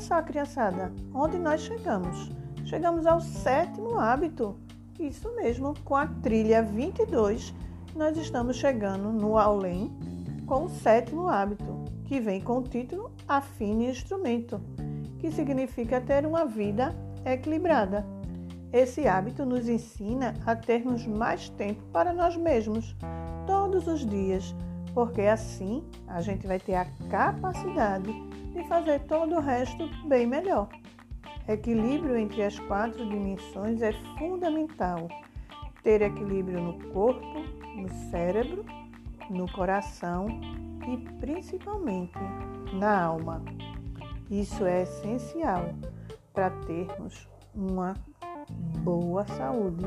só, 0.00 0.22
criançada, 0.22 0.90
onde 1.14 1.38
nós 1.38 1.60
chegamos? 1.60 2.30
Chegamos 2.64 3.06
ao 3.06 3.20
sétimo 3.20 3.98
hábito. 3.98 4.56
Isso 4.98 5.34
mesmo, 5.36 5.74
com 5.84 5.94
a 5.94 6.06
trilha 6.06 6.62
22, 6.62 7.54
nós 7.94 8.16
estamos 8.16 8.56
chegando 8.56 9.12
no 9.12 9.36
além 9.36 9.90
com 10.46 10.64
o 10.64 10.68
sétimo 10.68 11.28
hábito, 11.28 11.84
que 12.06 12.18
vem 12.18 12.40
com 12.40 12.58
o 12.58 12.62
título 12.62 13.10
Afine 13.28 13.90
Instrumento, 13.90 14.60
que 15.18 15.30
significa 15.30 16.00
ter 16.00 16.26
uma 16.26 16.44
vida 16.44 16.94
equilibrada. 17.24 18.04
Esse 18.72 19.06
hábito 19.06 19.44
nos 19.44 19.68
ensina 19.68 20.34
a 20.46 20.56
termos 20.56 21.06
mais 21.06 21.48
tempo 21.50 21.82
para 21.92 22.12
nós 22.12 22.36
mesmos, 22.36 22.96
todos 23.46 23.86
os 23.86 24.04
dias, 24.06 24.54
porque 24.94 25.22
assim 25.22 25.84
a 26.06 26.20
gente 26.20 26.46
vai 26.46 26.58
ter 26.58 26.74
a 26.74 26.86
capacidade 27.08 28.29
de 28.52 28.64
fazer 28.68 29.00
todo 29.00 29.36
o 29.36 29.40
resto 29.40 29.88
bem 30.06 30.26
melhor. 30.26 30.68
Equilíbrio 31.48 32.16
entre 32.16 32.42
as 32.44 32.58
quatro 32.60 33.04
dimensões 33.08 33.82
é 33.82 33.92
fundamental. 34.18 35.08
Ter 35.82 36.02
equilíbrio 36.02 36.60
no 36.60 36.92
corpo, 36.92 37.40
no 37.76 37.88
cérebro, 38.10 38.64
no 39.30 39.50
coração 39.50 40.28
e 40.86 40.96
principalmente 41.18 42.18
na 42.72 43.04
alma. 43.04 43.42
Isso 44.30 44.64
é 44.64 44.82
essencial 44.82 45.74
para 46.32 46.50
termos 46.50 47.28
uma 47.54 47.94
boa 48.82 49.26
saúde. 49.26 49.84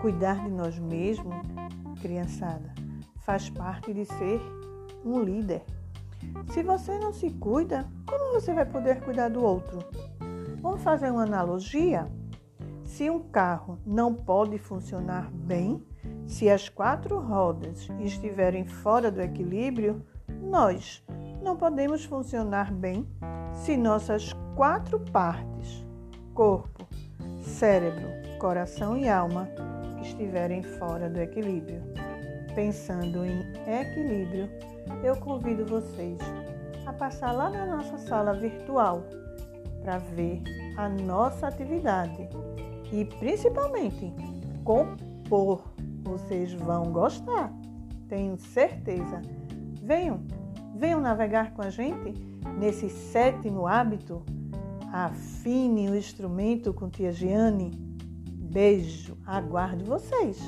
Cuidar 0.00 0.44
de 0.44 0.50
nós 0.50 0.78
mesmos, 0.78 1.34
criançada, 2.00 2.74
faz 3.20 3.48
parte 3.48 3.94
de 3.94 4.04
ser 4.04 4.40
um 5.04 5.20
líder. 5.22 5.62
Se 6.52 6.62
você 6.62 6.98
não 6.98 7.12
se 7.12 7.30
cuida, 7.30 7.88
como 8.06 8.32
você 8.32 8.52
vai 8.52 8.64
poder 8.66 9.00
cuidar 9.00 9.28
do 9.28 9.42
outro? 9.42 9.78
Vamos 10.60 10.82
fazer 10.82 11.10
uma 11.10 11.24
analogia? 11.24 12.10
Se 12.84 13.10
um 13.10 13.20
carro 13.20 13.78
não 13.84 14.14
pode 14.14 14.58
funcionar 14.58 15.30
bem, 15.32 15.84
se 16.26 16.48
as 16.48 16.68
quatro 16.68 17.18
rodas 17.18 17.88
estiverem 18.00 18.66
fora 18.66 19.10
do 19.10 19.20
equilíbrio, 19.20 20.04
nós 20.42 21.04
não 21.42 21.56
podemos 21.56 22.04
funcionar 22.04 22.72
bem 22.72 23.06
se 23.52 23.76
nossas 23.76 24.32
quatro 24.54 24.98
partes 25.00 25.84
corpo, 26.34 26.86
cérebro, 27.42 28.08
coração 28.38 28.96
e 28.96 29.08
alma 29.08 29.48
estiverem 30.02 30.62
fora 30.62 31.08
do 31.08 31.20
equilíbrio. 31.20 31.82
Pensando 32.54 33.24
em 33.24 33.40
equilíbrio, 33.66 34.48
eu 35.02 35.16
convido 35.16 35.66
vocês 35.66 36.18
a 36.86 36.92
passar 36.92 37.32
lá 37.32 37.50
na 37.50 37.66
nossa 37.66 37.98
sala 37.98 38.32
virtual 38.32 39.02
para 39.82 39.98
ver 39.98 40.40
a 40.76 40.88
nossa 40.88 41.48
atividade 41.48 42.28
e 42.92 43.04
principalmente 43.18 44.12
compor. 44.62 45.64
Vocês 46.04 46.52
vão 46.52 46.92
gostar, 46.92 47.52
tenho 48.08 48.36
certeza. 48.38 49.20
Venham, 49.82 50.20
venham 50.76 51.00
navegar 51.00 51.52
com 51.54 51.62
a 51.62 51.70
gente 51.70 52.14
nesse 52.58 52.88
sétimo 52.88 53.66
hábito. 53.66 54.22
Afine 54.92 55.90
o 55.90 55.96
instrumento 55.96 56.72
com 56.72 56.88
Tia 56.88 57.10
Giane. 57.10 57.72
Beijo, 57.72 59.18
aguardo 59.26 59.84
vocês. 59.84 60.38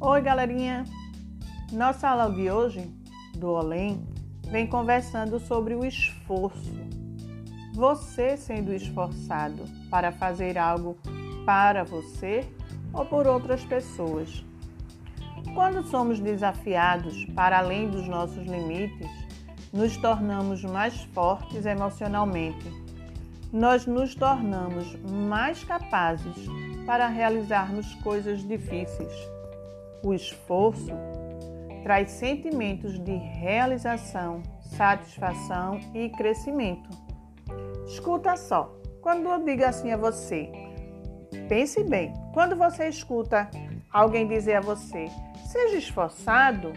Oi, 0.00 0.20
galerinha! 0.20 0.84
Nossa 1.72 2.08
aula 2.08 2.32
de 2.32 2.48
hoje, 2.48 2.88
do 3.34 3.48
Olém, 3.48 4.00
vem 4.48 4.64
conversando 4.64 5.40
sobre 5.40 5.74
o 5.74 5.84
esforço. 5.84 6.72
Você 7.74 8.36
sendo 8.36 8.72
esforçado 8.72 9.64
para 9.90 10.12
fazer 10.12 10.56
algo 10.56 10.96
para 11.44 11.82
você 11.82 12.48
ou 12.92 13.04
por 13.04 13.26
outras 13.26 13.64
pessoas. 13.64 14.44
Quando 15.52 15.82
somos 15.82 16.20
desafiados 16.20 17.24
para 17.34 17.58
além 17.58 17.90
dos 17.90 18.06
nossos 18.06 18.46
limites, 18.46 19.10
nos 19.72 19.96
tornamos 19.96 20.62
mais 20.62 21.02
fortes 21.12 21.66
emocionalmente. 21.66 22.70
Nós 23.52 23.84
nos 23.84 24.14
tornamos 24.14 24.94
mais 25.10 25.64
capazes 25.64 26.36
para 26.86 27.08
realizarmos 27.08 27.96
coisas 27.96 28.46
difíceis 28.46 29.37
o 30.02 30.14
esforço 30.14 30.92
traz 31.82 32.10
sentimentos 32.10 32.98
de 32.98 33.12
realização, 33.12 34.42
satisfação 34.60 35.80
e 35.94 36.08
crescimento. 36.10 36.88
Escuta 37.86 38.36
só, 38.36 38.76
quando 39.00 39.28
eu 39.28 39.42
digo 39.44 39.64
assim 39.64 39.92
a 39.92 39.96
você, 39.96 40.50
pense 41.48 41.82
bem, 41.84 42.12
quando 42.34 42.56
você 42.56 42.88
escuta 42.88 43.48
alguém 43.90 44.26
dizer 44.26 44.56
a 44.56 44.60
você, 44.60 45.06
seja 45.50 45.78
esforçado, 45.78 46.72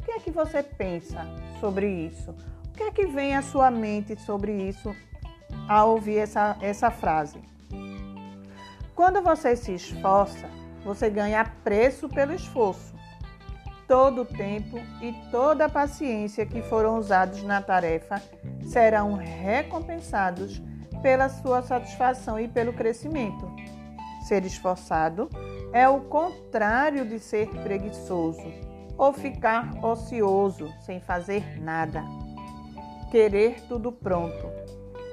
o 0.00 0.02
que 0.02 0.10
é 0.10 0.18
que 0.18 0.30
você 0.30 0.62
pensa 0.62 1.24
sobre 1.60 1.88
isso? 1.88 2.34
O 2.66 2.72
que 2.72 2.82
é 2.82 2.90
que 2.90 3.06
vem 3.06 3.36
à 3.36 3.42
sua 3.42 3.70
mente 3.70 4.20
sobre 4.20 4.52
isso 4.68 4.94
ao 5.68 5.90
ouvir 5.90 6.18
essa, 6.18 6.56
essa 6.60 6.90
frase? 6.90 7.38
Quando 8.96 9.22
você 9.22 9.54
se 9.54 9.72
esforça, 9.74 10.48
você 10.84 11.10
ganha 11.10 11.44
preço 11.62 12.08
pelo 12.08 12.32
esforço. 12.32 12.94
Todo 13.86 14.22
o 14.22 14.24
tempo 14.24 14.78
e 15.02 15.12
toda 15.30 15.64
a 15.64 15.68
paciência 15.68 16.46
que 16.46 16.62
foram 16.62 16.98
usados 16.98 17.42
na 17.42 17.60
tarefa 17.60 18.22
serão 18.62 19.14
recompensados 19.14 20.62
pela 21.02 21.28
sua 21.28 21.62
satisfação 21.62 22.38
e 22.38 22.46
pelo 22.46 22.72
crescimento. 22.72 23.50
Ser 24.28 24.44
esforçado 24.44 25.28
é 25.72 25.88
o 25.88 26.02
contrário 26.02 27.04
de 27.04 27.18
ser 27.18 27.48
preguiçoso 27.62 28.46
ou 28.96 29.12
ficar 29.12 29.72
ocioso 29.82 30.72
sem 30.82 31.00
fazer 31.00 31.60
nada. 31.60 32.04
Querer 33.10 33.62
tudo 33.66 33.90
pronto. 33.90 34.46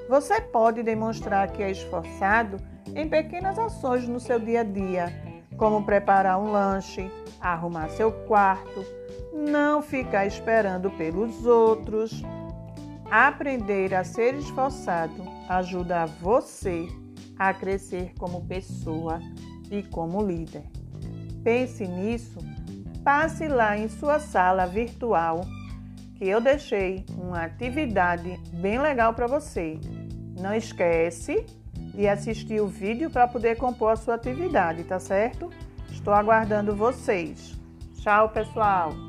Você 0.08 0.40
pode 0.40 0.82
demonstrar 0.82 1.50
que 1.50 1.62
é 1.62 1.70
esforçado 1.70 2.58
em 2.94 3.08
pequenas 3.08 3.58
ações 3.58 4.06
no 4.06 4.20
seu 4.20 4.38
dia 4.38 4.60
a 4.60 4.64
dia 4.64 5.27
como 5.58 5.82
preparar 5.82 6.38
um 6.38 6.52
lanche, 6.52 7.10
arrumar 7.40 7.90
seu 7.90 8.12
quarto, 8.12 8.86
não 9.34 9.82
ficar 9.82 10.24
esperando 10.24 10.90
pelos 10.92 11.44
outros. 11.44 12.22
Aprender 13.10 13.94
a 13.94 14.04
ser 14.04 14.34
esforçado 14.34 15.22
ajuda 15.48 16.06
você 16.06 16.86
a 17.38 17.52
crescer 17.52 18.12
como 18.18 18.46
pessoa 18.46 19.20
e 19.70 19.82
como 19.82 20.22
líder. 20.22 20.64
Pense 21.42 21.86
nisso, 21.86 22.38
passe 23.02 23.48
lá 23.48 23.76
em 23.76 23.88
sua 23.88 24.18
sala 24.18 24.66
virtual 24.66 25.40
que 26.16 26.28
eu 26.28 26.40
deixei 26.40 27.06
uma 27.16 27.44
atividade 27.44 28.38
bem 28.52 28.78
legal 28.78 29.14
para 29.14 29.26
você. 29.26 29.78
Não 30.38 30.52
esquece 30.52 31.46
e 31.94 32.08
assistir 32.08 32.60
o 32.60 32.66
vídeo 32.66 33.10
para 33.10 33.26
poder 33.26 33.56
compor 33.56 33.92
a 33.92 33.96
sua 33.96 34.14
atividade, 34.14 34.84
tá 34.84 34.98
certo? 34.98 35.50
Estou 35.90 36.12
aguardando 36.12 36.74
vocês. 36.74 37.58
Tchau, 37.96 38.28
pessoal! 38.28 39.07